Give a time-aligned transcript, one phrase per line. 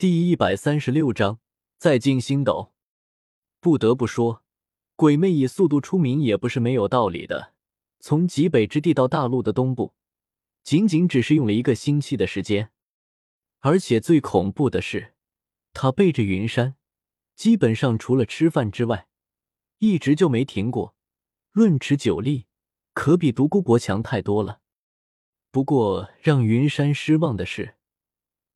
[0.00, 1.40] 第一百三十六章
[1.76, 2.72] 再进星斗。
[3.60, 4.42] 不得不说，
[4.96, 7.52] 鬼魅以速度出名也不是没有道理的。
[7.98, 9.92] 从极北之地到大陆的东部，
[10.62, 12.70] 仅仅只是用了一个星期的时间。
[13.58, 15.12] 而且最恐怖的是，
[15.74, 16.76] 他背着云山，
[17.36, 19.06] 基本上除了吃饭之外，
[19.80, 20.94] 一直就没停过。
[21.52, 22.46] 论持久力，
[22.94, 24.62] 可比独孤博强太多了。
[25.50, 27.74] 不过让云山失望的是。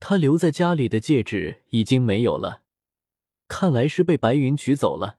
[0.01, 2.63] 他留在家里的戒指已经没有了，
[3.49, 5.19] 看来是被白云取走了。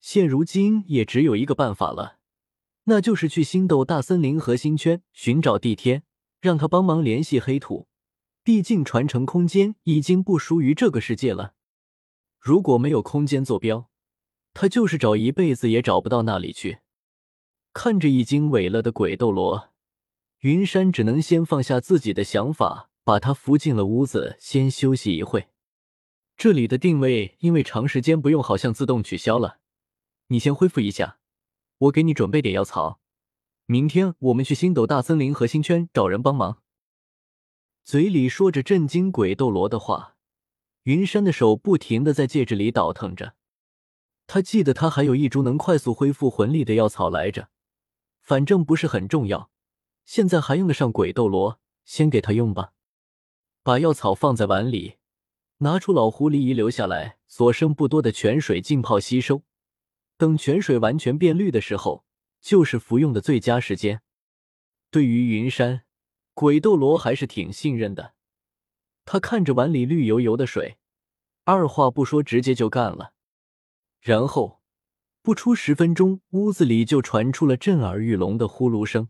[0.00, 2.18] 现如今也只有一个办法了，
[2.84, 6.02] 那就是去星斗大森林核心圈寻找帝天，
[6.40, 7.88] 让他帮忙联系黑土。
[8.44, 11.54] 毕竟传承空间已经不输于这个世界了。
[12.38, 13.90] 如果没有空间坐标，
[14.54, 16.78] 他就是找一辈子也找不到那里去。
[17.72, 19.70] 看着已经萎了的鬼斗罗，
[20.40, 22.90] 云山只能先放下自己的想法。
[23.06, 25.46] 把他扶进了屋子，先休息一会。
[26.36, 29.60] 这里的定位因为长时间不用，好像自动取消了。
[30.26, 31.20] 你先恢复一下，
[31.78, 32.98] 我给你准备点药草。
[33.66, 36.64] 明天我们去星斗大森林核心圈找人帮忙。
[37.84, 40.16] 嘴里说着震惊鬼斗罗的话，
[40.82, 43.34] 云山的手不停的在戒指里倒腾着。
[44.26, 47.50] 他记得他还有一株能快速恢复魂力的药草来着，
[48.20, 49.52] 反正不是很重要。
[50.04, 52.72] 现在还用得上鬼斗罗，先给他用吧。
[53.66, 54.94] 把药草放在碗里，
[55.56, 59.42] 拿出老狐狸遗留下来所剩不多的泉水浸泡吸收。
[60.16, 62.04] 等泉水完全变绿的时候，
[62.40, 64.02] 就是服用的最佳时间。
[64.88, 65.82] 对于云山，
[66.32, 68.14] 鬼斗罗还是挺信任的。
[69.04, 70.78] 他看着碗里绿油油的水，
[71.42, 73.14] 二话不说直接就干了。
[74.00, 74.60] 然后
[75.22, 79.08] 不出十分钟，屋子里就传出了震耳欲聋的呼噜声，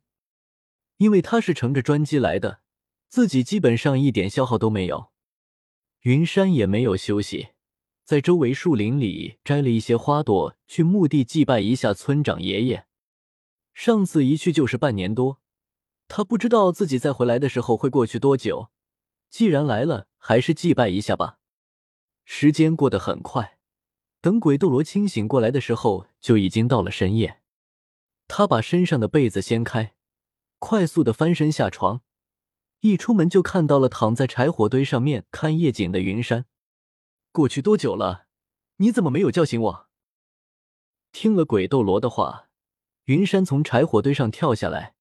[0.97, 2.63] 因为他是乘着专机来的。
[3.09, 5.11] 自己基本上一点消耗都没有，
[6.03, 7.49] 云山也没有休息，
[8.05, 12.87] 在周围树林里摘了一些花朵，去墓地祭拜一下村长爷爷。
[13.75, 15.41] 上次一去就是半年多，
[16.09, 18.71] 他不知道自己再回来的时候会过去多久。
[19.29, 21.39] 既然来了，还是祭拜一下吧。
[22.25, 23.59] 时间过得很快，
[24.21, 27.43] 等鬼斗罗清醒过来的时候，就已经到了深夜。
[28.29, 29.95] 他把身上的被子掀开，
[30.59, 32.03] 快速的翻身下床。
[32.89, 36.47] 一出门就看到了躺在柴火堆上面看夜景的云山。
[37.33, 38.27] 过去多久了？
[38.77, 39.89] 你怎么没有叫醒我？
[41.11, 42.49] 听了鬼斗罗的话，
[43.07, 44.95] 云山从柴火堆上跳下来，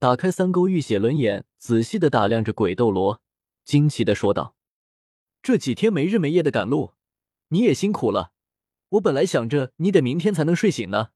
[0.00, 3.20] 打开三勾玉血轮眼，仔细的打量着鬼斗罗，
[3.64, 4.56] 惊奇的说道
[5.40, 6.94] ：“这几天没日没夜的赶路，
[7.48, 8.32] 你也辛苦了。
[8.88, 11.10] 我本来想着你得明天才能睡醒呢。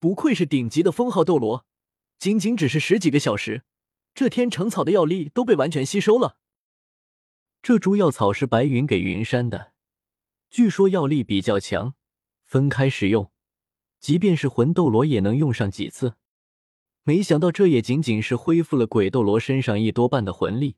[0.00, 1.64] 不愧是顶级的封号斗罗，
[2.18, 3.62] 仅仅只是十几个小时。”
[4.18, 6.38] 这天成草的药力都被完全吸收了。
[7.62, 9.74] 这株药草是白云给云山的，
[10.50, 11.94] 据说药力比较强，
[12.42, 13.30] 分开使用，
[14.00, 16.14] 即便是魂斗罗也能用上几次。
[17.04, 20.74] 没想到这也仅仅是恢复了鬼斗罗身上一多半的魂力，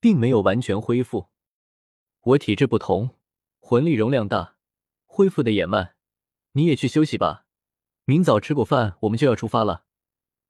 [0.00, 1.28] 并没有完全恢复。
[2.22, 3.10] 我体质不同，
[3.60, 4.56] 魂力容量大，
[5.04, 5.94] 恢复的也慢。
[6.54, 7.46] 你也去休息吧，
[8.04, 9.84] 明早吃过饭我们就要出发了。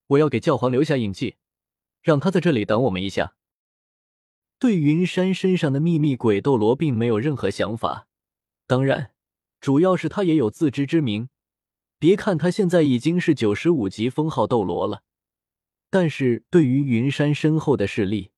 [0.06, 1.37] 我要给教皇留下印记。
[2.04, 3.34] 让他在这里等我们一下。
[4.60, 8.06] 对云山身上的秘密，鬼斗罗并没有任何想法。
[8.66, 9.10] 当然，
[9.60, 11.28] 主要是他也有自知之明。
[11.98, 15.03] 别看他现在已经是九十五级封号斗罗了，
[15.88, 18.32] 但是对于云山身后的势力，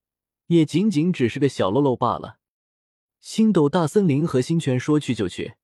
[0.47, 2.39] 也仅仅只是个小喽啰罢了。
[3.21, 5.55] 星斗大森林和星泉说去就去，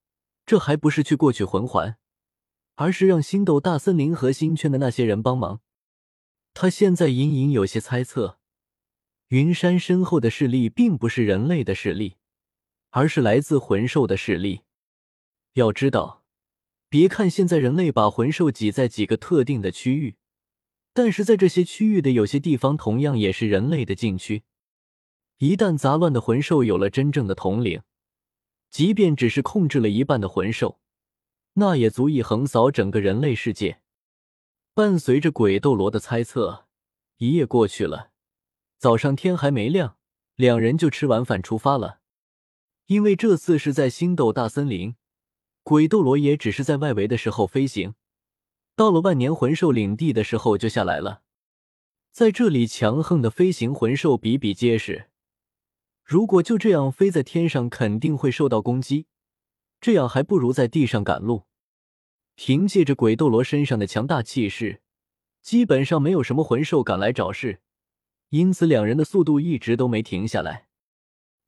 [0.45, 1.97] 这还不是去过去魂环，
[2.75, 5.61] 而是让星斗大森林和星圈的那些人帮忙。
[6.55, 8.39] 他现在隐隐有些猜测，
[9.29, 12.17] 云山身后的势力并不是人类的势力，
[12.91, 14.63] 而是来自魂兽的势力。
[15.55, 16.25] 要知道，
[16.89, 20.17] 别看现在人类把魂兽挤在几个特定的区域，
[20.95, 24.45] 但是在这些区域的有些地方同样也是人类的禁区。
[25.39, 27.83] 一旦杂乱的魂兽有了真正的统领，
[28.71, 30.79] 即便只是控制了一半的魂兽，
[31.55, 33.82] 那也足以横扫整个人类世界。
[34.75, 36.65] 伴随着鬼斗罗的猜测，
[37.19, 38.11] 一夜过去了。
[38.79, 39.99] 早上天还没亮，
[40.35, 42.01] 两人就吃完饭出发了。
[42.87, 44.97] 因为这次是在星斗大森林，
[45.63, 47.95] 鬼斗罗也只是在外围的时候飞行，
[48.75, 51.21] 到了万年魂兽领地的时候就下来了。
[52.11, 55.11] 在这里，强横的飞行魂兽比比皆是。
[56.03, 59.07] 如果就这样飞在天上，肯定会受到攻击。
[59.83, 61.45] 这样还不如在地上赶路。
[62.45, 64.83] 凭借着鬼斗罗身上的强大气势，
[65.43, 67.61] 基本上没有什么魂兽敢来找事，
[68.31, 70.67] 因此两人的速度一直都没停下来。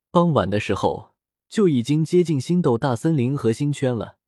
[0.09, 1.11] 傍晚的时候
[1.49, 4.19] 就已经接近星斗大森林核心圈了。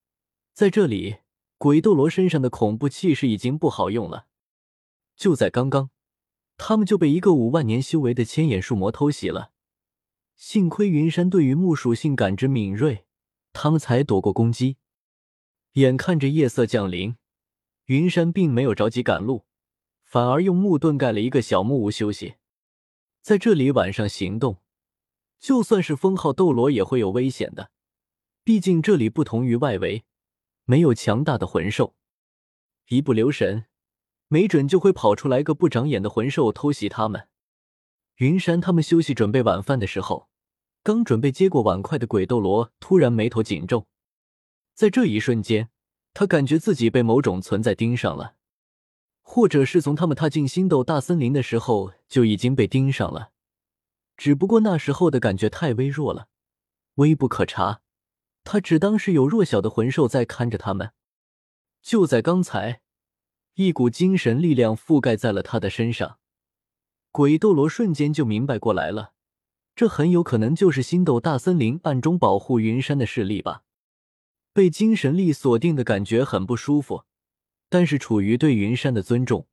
[0.51, 1.19] 在这里，
[1.57, 4.27] 鬼斗罗身上的恐怖气势已经不好用了。
[5.15, 5.91] 就在刚刚，
[6.57, 9.51] 他们就被一个五万年修为的千眼树魔偷袭了。
[10.35, 13.05] 幸亏云山对于木属性感知敏锐，
[13.53, 14.75] 他们才躲过攻击。
[15.77, 17.17] 眼看着夜色降临，
[17.85, 19.45] 云山并没有着急赶路，
[20.03, 22.37] 反而用木盾盖了一个小木屋休息。
[23.21, 24.57] 在这里晚上行动，
[25.39, 27.69] 就算是封号斗罗也会有危险的。
[28.43, 30.03] 毕竟这里不同于外围，
[30.65, 31.93] 没有强大的魂兽，
[32.87, 33.65] 一不留神，
[34.29, 37.27] 没准就会跑出来个不长眼的魂兽偷袭他们。
[38.15, 40.27] 云山他们休息准备晚饭的时候，
[40.81, 43.85] 刚准备接过碗筷的鬼斗罗突然眉头紧皱，
[44.77, 45.71] 在这一瞬间，
[46.13, 48.35] 他感觉自己被某种存在盯上了，
[49.23, 53.31] 或者是从他们踏进星斗大森林的时候就已经被盯上了，
[54.15, 56.27] 只不过那时候的感觉太微弱了，
[56.97, 57.81] 微不可察，
[58.43, 60.91] 他只当是有弱小的魂兽在看着他们。
[61.81, 62.81] 就在刚才，
[63.55, 66.19] 一股精神力量覆盖在了他的身上。
[67.11, 69.13] 鬼斗罗瞬间就明白过来了，
[69.75, 73.63] 这很有可能就是星斗大森林暗中保护云山的势力吧。
[74.57, 77.05] 被精神力锁定的感觉很不舒服，
[77.69, 79.47] 但是处于对云山的尊重，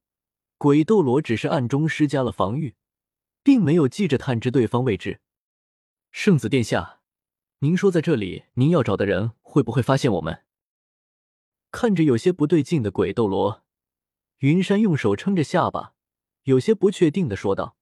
[0.56, 2.74] 鬼斗罗只是暗中施加了防御，
[3.42, 5.20] 并没有记着探知对方位置。
[6.10, 7.00] 圣子殿下，
[7.58, 10.44] 您说在这里，您要找的人会不会发现我们？
[11.70, 13.62] 看着有些不对劲的鬼斗罗，
[14.38, 15.92] 云山用手撑着下巴。
[16.44, 17.76] 有些不确定的说道：“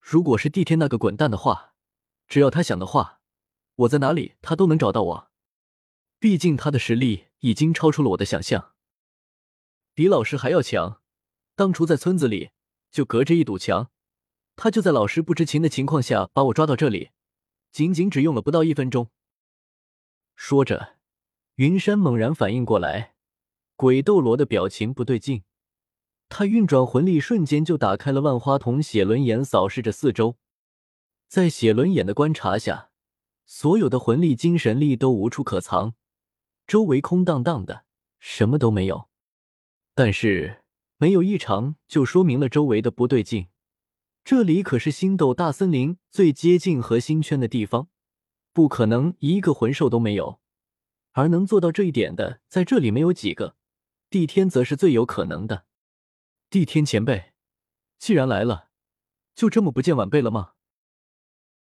[0.00, 1.74] 如果是帝天那个滚蛋的话，
[2.28, 3.22] 只要他想的话，
[3.74, 5.27] 我在哪里他都能找到我。
[6.20, 8.72] 毕竟他的实力已经超出了我的想象，
[9.94, 11.00] 比老师还要强。
[11.54, 12.50] 当初在村子里
[12.90, 13.90] 就隔着一堵墙，
[14.56, 17.10] 他就在老师不知情的情况下把我抓到这里，
[17.70, 19.10] 仅仅只用了不到一分钟。”
[20.34, 20.96] 说着，
[21.56, 23.14] 云山猛然反应过来，
[23.76, 25.44] 鬼斗罗的表情不对劲。
[26.28, 30.36] 他运转魂力，瞬间就打开了万花筒写轮眼，扫视着四周。
[31.26, 32.90] 在写轮眼的观察下，
[33.46, 35.94] 所有的魂力、精神力都无处可藏，
[36.68, 37.86] 周围空荡荡的，
[38.20, 39.08] 什么都没有。
[39.94, 40.62] 但是
[40.98, 43.48] 没有异常，就说明了周围的不对劲。
[44.22, 47.88] 这里可是星斗大森林最接近核心圈的地方，
[48.52, 50.40] 不可能一个魂兽都没有。
[51.12, 53.56] 而能做到这一点的，在这里没有几个。
[54.10, 55.64] 帝天则是最有可能的。
[56.50, 57.32] 帝天前辈，
[57.98, 58.68] 既然来了，
[59.34, 60.52] 就这么不见晚辈了吗？